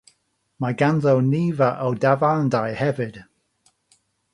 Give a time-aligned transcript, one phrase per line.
[0.65, 3.25] Mae ganddo nifer o dafarndai hefyd.